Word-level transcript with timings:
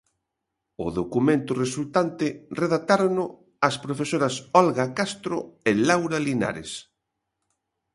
O 0.85 0.87
documento 0.99 1.51
resultante 1.63 2.25
redactárono 2.61 3.25
as 3.67 3.75
profesoras 3.85 4.33
Olga 4.61 4.85
Castro 4.97 5.37
e 5.69 5.71
Laura 5.87 6.17
Linares. 6.27 6.71